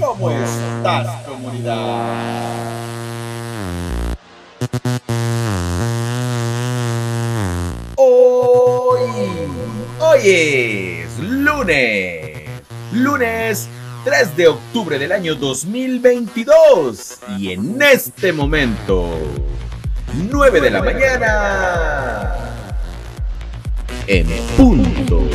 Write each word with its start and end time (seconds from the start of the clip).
¿Cómo 0.00 0.30
estás, 0.30 1.24
comunidad? 1.26 2.72
Hoy, 7.96 9.00
hoy 9.98 10.20
es 10.22 11.18
lunes, 11.18 12.48
lunes 12.92 13.68
3 14.04 14.36
de 14.36 14.46
octubre 14.46 15.00
del 15.00 15.10
año 15.10 15.34
2022 15.34 17.18
y 17.38 17.52
en 17.54 17.82
este 17.82 18.32
momento, 18.32 19.10
9 20.30 20.60
de 20.60 20.70
la 20.70 20.80
mañana, 20.80 22.34
en 24.06 24.28
punto. 24.56 25.28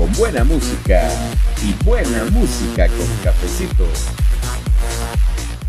Con 0.00 0.10
buena 0.14 0.44
música 0.44 1.10
y 1.62 1.74
buena 1.84 2.24
música 2.30 2.88
con 2.88 3.06
cafecito. 3.22 3.84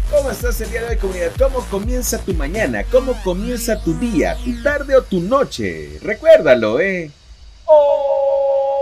¿Cómo 0.09 0.31
estás 0.31 0.62
el 0.62 0.72
día 0.72 0.84
de 0.84 0.88
hoy, 0.88 0.95
comunidad? 0.95 1.31
¿Cómo 1.38 1.59
comienza 1.66 2.17
tu 2.17 2.34
mañana? 2.34 2.86
¿Cómo 2.89 3.13
comienza 3.25 3.84
tu 3.84 3.94
día, 3.95 4.38
tu 4.41 4.63
tarde 4.63 4.95
o 4.95 5.03
tu 5.03 5.20
noche? 5.20 5.99
Recuérdalo, 6.02 6.80
¿eh? 6.80 7.12
Hoy, 7.66 8.80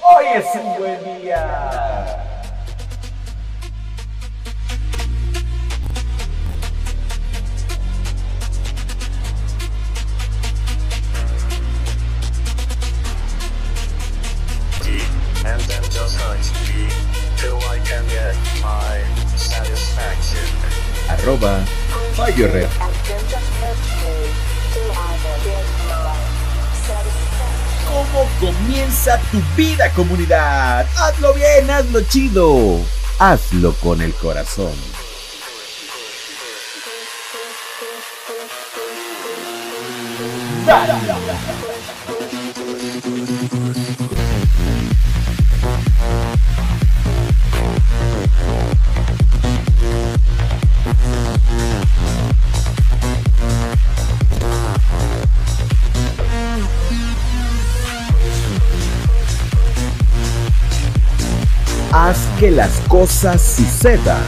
hoy 0.00 0.24
es 0.34 0.46
un 0.54 0.78
buen 0.78 1.22
día. 1.22 1.95
Arroba. 21.26 21.58
¿Cómo 27.88 28.28
comienza 28.38 29.18
tu 29.32 29.42
vida, 29.56 29.90
comunidad? 29.94 30.86
Hazlo 30.96 31.34
bien, 31.34 31.68
hazlo 31.68 32.00
chido. 32.02 32.80
Hazlo 33.18 33.74
con 33.82 34.02
el 34.02 34.14
corazón. 34.14 34.70
Haz 61.98 62.18
que 62.38 62.50
las 62.50 62.72
cosas 62.88 63.40
sucedan. 63.40 64.20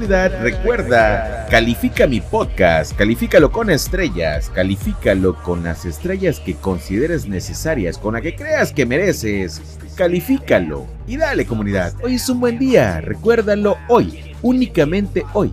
Recuerda, 0.00 1.46
califica 1.50 2.06
mi 2.06 2.22
podcast, 2.22 2.96
califícalo 2.96 3.52
con 3.52 3.68
estrellas, 3.68 4.48
califícalo 4.48 5.34
con 5.42 5.62
las 5.62 5.84
estrellas 5.84 6.40
que 6.40 6.54
consideres 6.54 7.28
necesarias, 7.28 7.98
con 7.98 8.14
la 8.14 8.22
que 8.22 8.34
creas 8.34 8.72
que 8.72 8.86
mereces, 8.86 9.60
califícalo. 9.96 10.86
Y 11.06 11.18
dale 11.18 11.44
comunidad, 11.44 11.92
hoy 12.02 12.14
es 12.14 12.26
un 12.30 12.40
buen 12.40 12.58
día, 12.58 13.02
recuérdalo 13.02 13.76
hoy, 13.88 14.34
únicamente 14.40 15.22
hoy. 15.34 15.52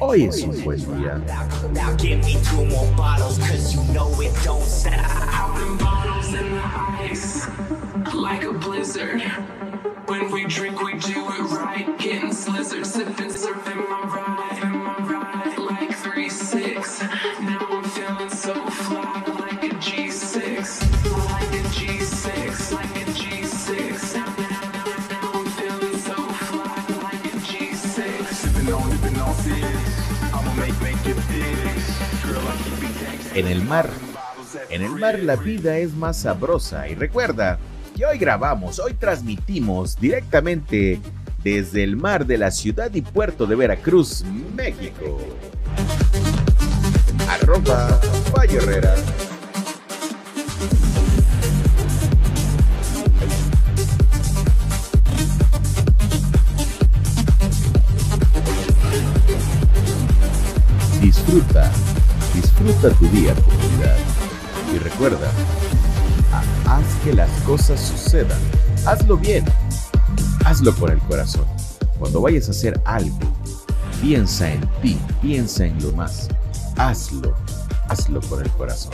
Hoy 0.00 0.24
es 0.24 0.42
un 0.42 0.64
buen 0.64 0.78
día. 0.98 1.20
When 10.08 10.30
we 10.30 10.44
drink, 10.44 10.80
we 10.84 10.92
do 10.92 11.26
it 11.32 11.50
right. 11.50 11.86
En 33.36 33.46
el 33.48 33.62
mar, 33.62 33.90
en 34.70 34.80
el 34.80 34.92
mar 34.92 35.18
la 35.18 35.36
vida 35.36 35.76
es 35.76 35.92
más 35.92 36.16
sabrosa 36.20 36.88
y 36.88 36.94
recuerda 36.94 37.58
que 37.94 38.06
hoy 38.06 38.16
grabamos, 38.16 38.78
hoy 38.78 38.94
transmitimos 38.94 40.00
directamente 40.00 41.02
desde 41.44 41.84
el 41.84 41.96
mar 41.96 42.24
de 42.24 42.38
la 42.38 42.50
ciudad 42.50 42.94
y 42.94 43.02
puerto 43.02 43.44
de 43.44 43.54
Veracruz, 43.54 44.24
México. 44.54 45.20
Arroba 47.28 48.00
Fallo 48.32 48.58
Herrera. 48.58 48.94
Disfruta, 61.02 61.70
disfruta 62.40 62.90
tu 62.98 63.06
día, 63.08 63.34
comunidad. 63.34 63.96
Y 64.74 64.78
recuerda, 64.78 65.30
ha- 66.32 66.76
haz 66.76 66.84
que 67.04 67.12
las 67.14 67.30
cosas 67.42 67.80
sucedan. 67.80 68.38
Hazlo 68.86 69.16
bien. 69.16 69.44
Hazlo 70.44 70.74
con 70.76 70.90
el 70.92 70.98
corazón. 71.00 71.44
Cuando 71.98 72.20
vayas 72.20 72.48
a 72.48 72.50
hacer 72.52 72.80
algo, 72.84 73.18
piensa 74.00 74.50
en 74.52 74.60
ti, 74.82 74.98
piensa 75.22 75.64
en 75.64 75.82
lo 75.82 75.92
más. 75.92 76.28
Hazlo, 76.76 77.34
hazlo 77.88 78.20
con 78.22 78.42
el 78.42 78.50
corazón. 78.50 78.92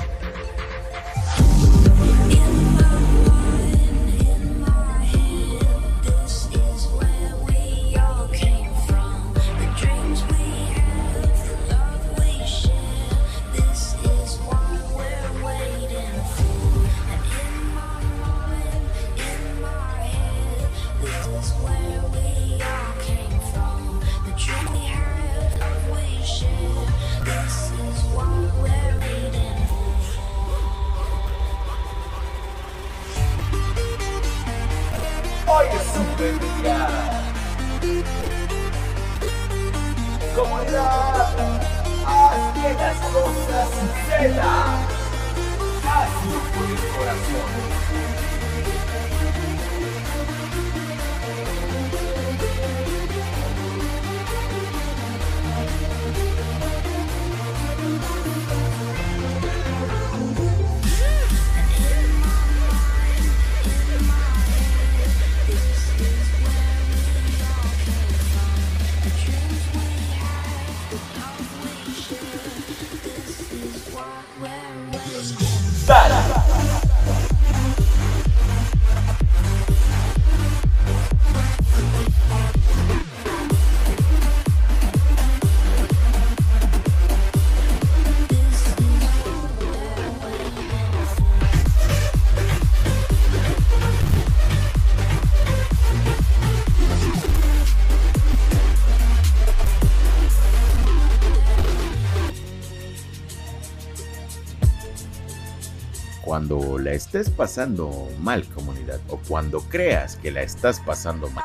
La 106.92 106.96
estés 106.96 107.30
pasando 107.30 108.06
mal, 108.20 108.44
comunidad, 108.48 109.00
o 109.08 109.16
cuando 109.26 109.60
creas 109.62 110.16
que 110.16 110.30
la 110.30 110.42
estás 110.42 110.78
pasando 110.78 111.30
mal, 111.30 111.44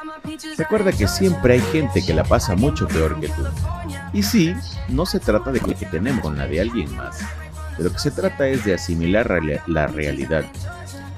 recuerda 0.58 0.92
que 0.92 1.08
siempre 1.08 1.54
hay 1.54 1.62
gente 1.72 2.06
que 2.06 2.14
la 2.14 2.26
pasa 2.26 2.58
mucho 2.58 2.86
peor 2.86 3.18
que 3.22 3.30
tú. 3.30 3.44
Y 4.12 4.24
sí, 4.24 4.54
no 4.90 5.06
se 5.06 5.22
trata 5.22 5.54
de 5.54 5.62
que 5.62 5.86
tenemos 5.86 6.22
con 6.22 6.38
la 6.38 6.48
de 6.48 6.60
alguien 6.60 6.94
más. 6.98 7.20
De 7.78 7.86
lo 7.86 7.94
que 7.94 8.00
se 8.00 8.12
trata 8.12 8.46
es 8.46 8.66
de 8.66 8.74
asimilar 8.74 9.40
la 9.68 9.88
realidad 9.88 10.44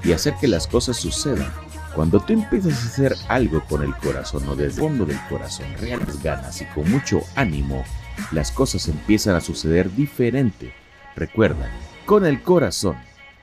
y 0.04 0.12
hacer 0.12 0.34
que 0.40 0.46
las 0.46 0.68
cosas 0.68 0.96
sucedan. 0.96 1.52
Cuando 1.96 2.20
tú 2.20 2.32
empiezas 2.32 2.74
a 2.74 2.86
hacer 2.86 3.16
algo 3.26 3.64
con 3.64 3.82
el 3.82 3.96
corazón 3.96 4.48
o 4.48 4.54
desde 4.54 4.80
el 4.80 4.88
fondo 4.90 5.06
del 5.06 5.18
corazón, 5.28 5.66
reales 5.80 6.22
ganas 6.22 6.60
y 6.60 6.66
con 6.66 6.88
mucho 6.88 7.22
ánimo, 7.34 7.82
las 8.30 8.52
cosas 8.52 8.86
empiezan 8.86 9.34
a 9.34 9.40
suceder 9.40 9.92
diferente. 9.92 10.72
Recuerda, 11.16 11.68
con 12.06 12.24
el 12.24 12.40
corazón, 12.42 12.96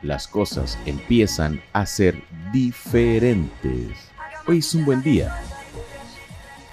las 0.08 0.28
cosas 0.28 0.80
empiezan 0.86 1.62
a 1.74 1.86
ser 1.86 2.24
diferentes. 2.54 3.92
Hoy 4.48 4.60
es 4.60 4.74
un 4.74 4.86
buen 4.86 5.04
día. 5.04 5.38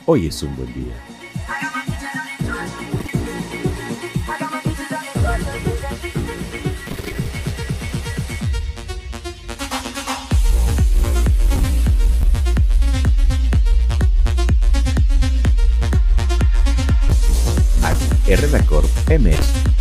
Hoy 0.07 0.29
es 0.29 0.43
un 0.43 0.55
buen 0.57 0.73
día. 0.73 0.95
MS. 19.09 19.74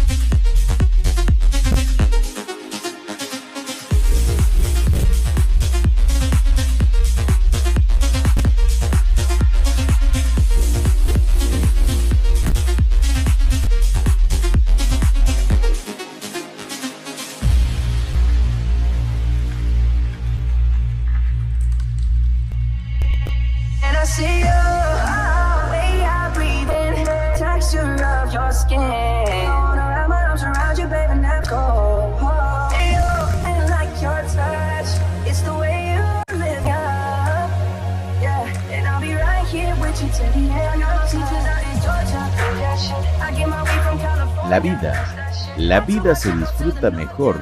La 44.50 44.60
vida, 44.60 45.34
la 45.58 45.80
vida 45.82 46.16
se 46.16 46.36
disfruta 46.36 46.90
mejor 46.90 47.38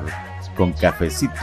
con 0.58 0.74
cafecito. 0.74 1.34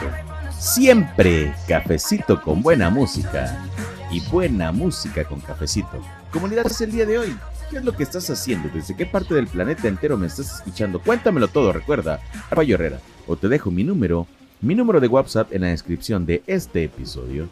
Siempre 0.51 1.55
cafecito 1.67 2.41
con 2.41 2.61
buena 2.61 2.89
música. 2.89 3.65
Y 4.11 4.21
buena 4.29 4.71
música 4.71 5.23
con 5.23 5.39
cafecito. 5.39 5.99
Comunidad 6.31 6.67
es 6.67 6.81
el 6.81 6.91
día 6.91 7.05
de 7.05 7.17
hoy. 7.17 7.35
¿Qué 7.69 7.77
es 7.77 7.83
lo 7.83 7.95
que 7.95 8.03
estás 8.03 8.29
haciendo? 8.29 8.69
¿Desde 8.73 8.95
qué 8.95 9.05
parte 9.05 9.33
del 9.33 9.47
planeta 9.47 9.87
entero 9.87 10.17
me 10.17 10.27
estás 10.27 10.55
escuchando? 10.55 10.99
Cuéntamelo 10.99 11.47
todo, 11.47 11.71
recuerda, 11.71 12.19
Rafael 12.49 12.71
Herrera. 12.71 12.99
O 13.27 13.35
te 13.35 13.47
dejo 13.47 13.71
mi 13.71 13.83
número, 13.83 14.27
mi 14.61 14.75
número 14.75 14.99
de 14.99 15.07
WhatsApp 15.07 15.53
en 15.53 15.61
la 15.61 15.67
descripción 15.67 16.25
de 16.25 16.43
este 16.47 16.83
episodio. 16.83 17.47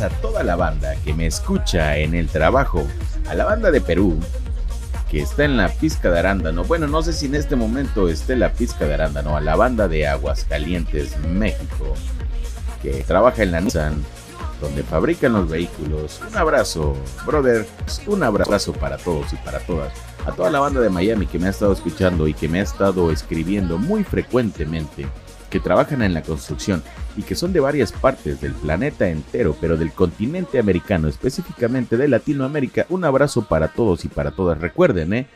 A 0.00 0.08
toda 0.08 0.42
la 0.42 0.56
banda 0.56 0.96
que 1.04 1.14
me 1.14 1.24
escucha 1.24 1.96
en 1.98 2.14
el 2.14 2.28
trabajo, 2.28 2.84
a 3.28 3.34
la 3.34 3.44
banda 3.44 3.70
de 3.70 3.80
Perú 3.80 4.18
que 5.08 5.20
está 5.20 5.44
en 5.44 5.56
la 5.56 5.68
pizca 5.68 6.10
de 6.10 6.18
arándano. 6.18 6.64
Bueno, 6.64 6.88
no 6.88 7.00
sé 7.00 7.12
si 7.12 7.26
en 7.26 7.36
este 7.36 7.54
momento 7.54 8.08
esté 8.08 8.34
la 8.34 8.52
pizca 8.52 8.86
de 8.86 8.94
arándano, 8.94 9.36
a 9.36 9.40
la 9.40 9.54
banda 9.54 9.86
de 9.86 10.08
Aguascalientes, 10.08 11.16
México, 11.20 11.94
que 12.82 13.04
trabaja 13.04 13.44
en 13.44 13.52
la 13.52 13.60
Nissan, 13.60 14.02
donde 14.60 14.82
fabrican 14.82 15.34
los 15.34 15.48
vehículos. 15.48 16.20
Un 16.28 16.36
abrazo, 16.36 16.96
brother, 17.24 17.64
un 18.08 18.24
abrazo 18.24 18.72
para 18.72 18.96
todos 18.96 19.32
y 19.32 19.36
para 19.36 19.60
todas. 19.60 19.92
A 20.26 20.32
toda 20.32 20.50
la 20.50 20.58
banda 20.58 20.80
de 20.80 20.90
Miami 20.90 21.26
que 21.26 21.38
me 21.38 21.46
ha 21.46 21.50
estado 21.50 21.72
escuchando 21.72 22.26
y 22.26 22.34
que 22.34 22.48
me 22.48 22.58
ha 22.58 22.64
estado 22.64 23.12
escribiendo 23.12 23.78
muy 23.78 24.02
frecuentemente 24.02 25.06
que 25.50 25.60
trabajan 25.60 26.02
en 26.02 26.14
la 26.14 26.22
construcción 26.22 26.82
y 27.16 27.22
que 27.22 27.34
son 27.34 27.52
de 27.52 27.60
varias 27.60 27.92
partes 27.92 28.40
del 28.40 28.52
planeta 28.52 29.08
entero, 29.08 29.56
pero 29.60 29.76
del 29.76 29.92
continente 29.92 30.58
americano, 30.58 31.08
específicamente 31.08 31.96
de 31.96 32.08
Latinoamérica. 32.08 32.86
Un 32.88 33.04
abrazo 33.04 33.46
para 33.46 33.68
todos 33.68 34.04
y 34.04 34.08
para 34.08 34.32
todas. 34.32 34.58
Recuerden, 34.58 35.12
¿eh? 35.14 35.26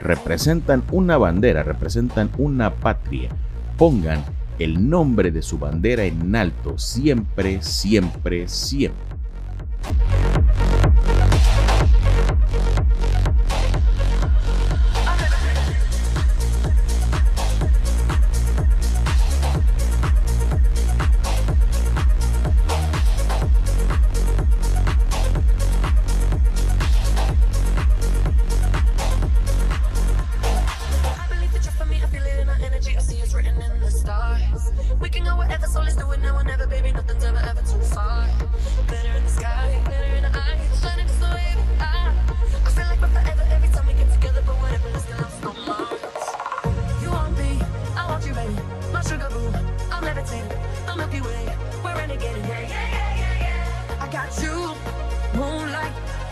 representan 0.00 0.82
una 0.90 1.16
bandera, 1.16 1.62
representan 1.62 2.30
una 2.38 2.74
patria. 2.74 3.30
Pongan 3.76 4.24
el 4.58 4.88
nombre 4.88 5.30
de 5.30 5.42
su 5.42 5.58
bandera 5.58 6.04
en 6.04 6.34
alto, 6.34 6.78
siempre, 6.78 7.62
siempre, 7.62 8.48
siempre. 8.48 9.08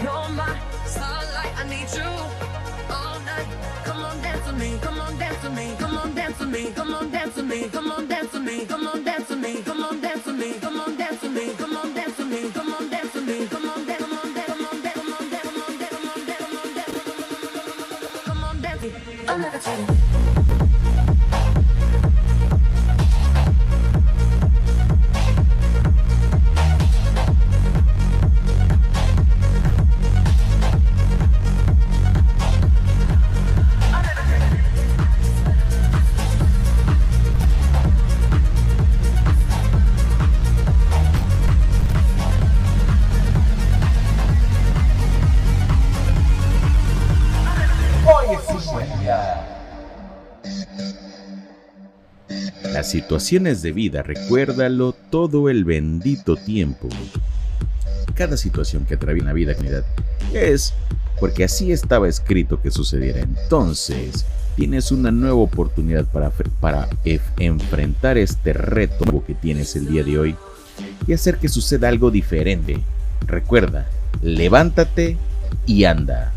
You're 0.03 0.29
my. 0.31 0.59
I 1.59 1.65
need 1.69 1.89
you 1.95 2.05
all 2.95 3.19
night. 3.21 3.49
Come 3.85 4.05
on, 4.05 4.21
dance 4.23 4.47
with 4.47 4.59
me. 4.59 4.79
Come 4.81 5.01
on, 5.01 5.19
dance 5.19 5.43
with 5.43 5.55
me. 5.55 5.77
Come 5.79 5.97
on, 5.97 6.15
dance 6.15 6.39
with 6.39 6.49
me. 6.51 6.71
Come 6.73 6.95
on, 6.95 7.11
dance 7.11 7.37
with 7.37 7.47
me. 7.47 7.69
Come 7.69 7.91
on, 7.91 8.09
dance 8.09 8.33
with 8.33 8.43
me. 8.43 8.67
Come 8.67 8.87
on, 8.87 9.05
dance 9.05 9.16
situaciones 52.89 53.63
de 53.63 53.73
vida, 53.73 54.03
recuérdalo 54.03 54.93
todo 55.11 55.49
el 55.49 55.65
bendito 55.65 56.37
tiempo. 56.37 56.89
Cada 58.15 58.37
situación 58.37 58.85
que 58.87 58.95
atraviesa 58.95 59.27
la 59.27 59.33
vida 59.33 59.55
es 60.33 60.73
porque 61.21 61.45
así 61.45 61.73
estaba 61.73 62.09
escrito 62.09 62.61
que 62.61 62.71
sucediera. 62.71 63.21
Entonces, 63.21 64.25
tienes 64.55 64.91
una 64.91 65.11
nueva 65.11 65.37
oportunidad 65.37 66.07
para, 66.07 66.31
para 66.61 66.89
e- 67.05 67.21
enfrentar 67.39 68.19
este 68.19 68.53
reto 68.53 69.25
que 69.27 69.35
tienes 69.35 69.77
el 69.77 69.89
día 69.89 70.03
de 70.03 70.19
hoy 70.19 70.37
y 71.07 71.13
hacer 71.13 71.39
que 71.39 71.49
suceda 71.49 71.89
algo 71.89 72.11
diferente. 72.11 72.81
Recuerda, 73.27 73.87
levántate 74.23 75.17
y 75.67 75.85
anda. 75.85 76.33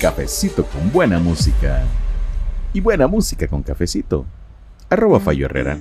Cafecito 0.00 0.64
con 0.64 0.90
buena 0.90 1.18
música. 1.18 1.82
Y 2.72 2.80
buena 2.80 3.06
música 3.06 3.46
con 3.46 3.62
cafecito. 3.62 4.24
Arroba 4.88 5.20
Fallo 5.20 5.44
Herrera. 5.44 5.78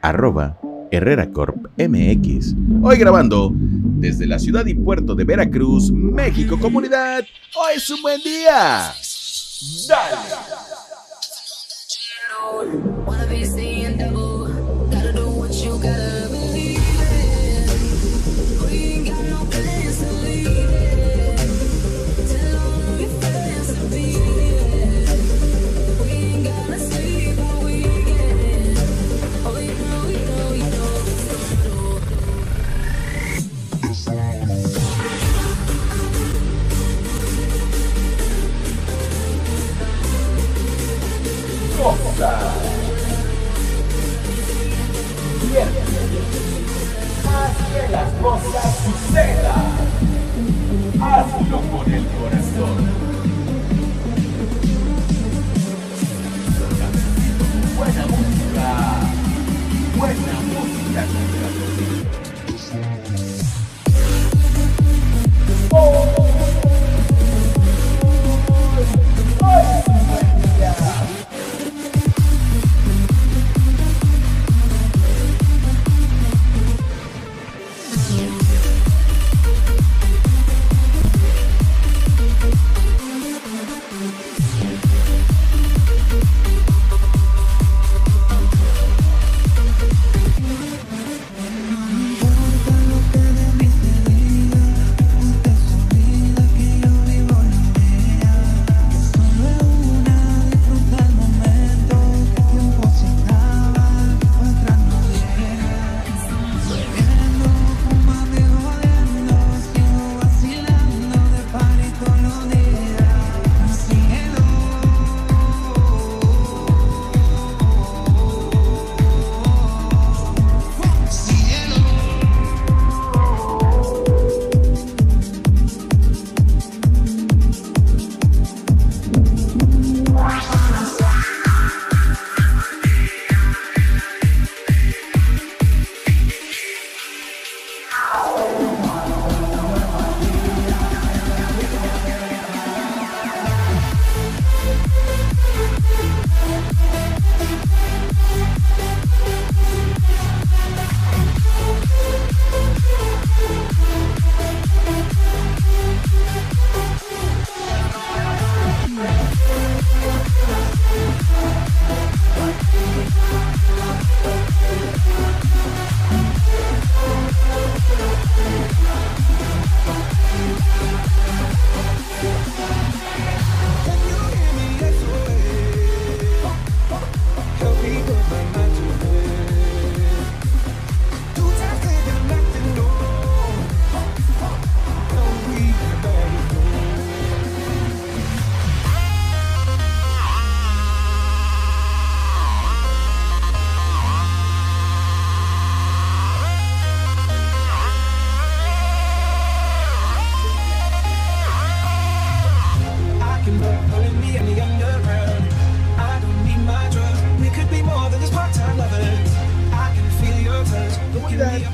Arroba 0.00 0.58
Herrera 0.90 1.30
Corp 1.30 1.68
MX. 1.78 2.56
Hoy 2.82 2.96
grabando 2.96 3.52
desde 3.54 4.26
la 4.26 4.40
ciudad 4.40 4.66
y 4.66 4.74
puerto 4.74 5.14
de 5.14 5.22
Veracruz, 5.22 5.92
México, 5.92 6.58
comunidad. 6.58 7.20
Hoy 7.54 7.76
es 7.76 7.88
un 7.90 8.02
buen 8.02 8.20
día. 8.22 8.92
Dale. 9.86 10.16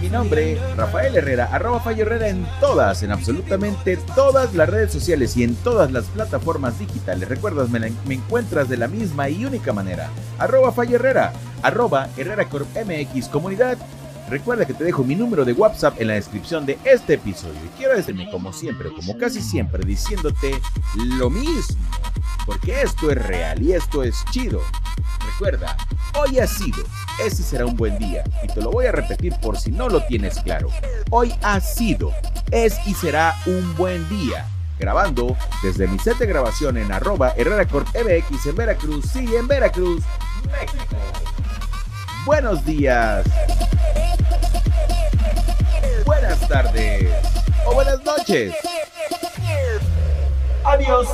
Mi 0.08 0.14
nombre, 0.14 0.58
Rafael 0.74 1.14
Herrera, 1.16 1.50
arroba 1.52 1.80
Fallo 1.80 2.02
Herrera 2.02 2.28
en 2.28 2.46
todas, 2.60 3.02
en 3.02 3.12
absolutamente 3.12 3.98
todas 4.14 4.54
las 4.54 4.66
redes 4.66 4.90
sociales 4.90 5.36
y 5.36 5.44
en 5.44 5.54
todas 5.56 5.92
las 5.92 6.06
plataformas 6.06 6.78
digitales. 6.78 7.28
Recuerdas, 7.28 7.68
me, 7.68 7.92
me 8.06 8.14
encuentras 8.14 8.70
de 8.70 8.78
la 8.78 8.88
misma 8.88 9.28
y 9.28 9.44
única 9.44 9.74
manera. 9.74 10.08
Arroba 10.38 10.72
Fallo 10.72 10.96
Herrera, 10.96 11.34
arroba 11.62 12.08
Herrera 12.16 12.48
Corp 12.48 12.66
MX 12.74 13.28
Comunidad. 13.28 13.76
Recuerda 14.30 14.64
que 14.64 14.72
te 14.72 14.84
dejo 14.84 15.04
mi 15.04 15.14
número 15.14 15.44
de 15.44 15.52
WhatsApp 15.52 16.00
en 16.00 16.08
la 16.08 16.14
descripción 16.14 16.64
de 16.64 16.78
este 16.84 17.14
episodio. 17.14 17.60
Y 17.66 17.78
quiero 17.78 17.94
decirme 17.94 18.30
como 18.30 18.52
siempre, 18.54 18.90
como 18.90 19.18
casi 19.18 19.42
siempre, 19.42 19.84
diciéndote 19.84 20.58
lo 21.18 21.28
mismo. 21.28 21.76
Porque 22.46 22.80
esto 22.80 23.10
es 23.10 23.26
real 23.26 23.62
y 23.62 23.72
esto 23.72 24.02
es 24.02 24.24
chido. 24.30 24.62
Recuerda, 25.32 25.76
hoy 26.18 26.38
ha 26.40 26.46
sido, 26.46 26.82
ese 27.24 27.42
será 27.42 27.64
un 27.66 27.76
buen 27.76 27.98
día. 27.98 28.24
Y 28.42 28.48
te 28.48 28.60
lo 28.60 28.70
voy 28.70 28.86
a 28.86 28.92
repetir 28.92 29.34
por 29.40 29.58
si 29.58 29.70
no 29.70 29.88
lo 29.88 30.02
tienes 30.04 30.38
claro. 30.40 30.68
Hoy 31.10 31.34
ha 31.42 31.60
sido, 31.60 32.12
es 32.50 32.78
y 32.86 32.94
será 32.94 33.34
un 33.46 33.76
buen 33.76 34.08
día. 34.08 34.46
Grabando 34.78 35.36
desde 35.62 35.88
mi 35.88 35.98
set 35.98 36.18
de 36.18 36.26
grabación 36.26 36.76
en 36.76 36.92
arroba 36.92 37.34
MX 37.36 38.46
en 38.46 38.56
Veracruz, 38.56 39.06
sí, 39.12 39.28
en 39.34 39.48
Veracruz, 39.48 40.02
México. 40.52 40.96
Buenos 42.24 42.64
días. 42.64 43.26
Buenas 46.04 46.48
tardes. 46.48 47.10
O 47.66 47.74
buenas 47.74 48.02
noches. 48.04 48.54
Adiós. 50.64 51.08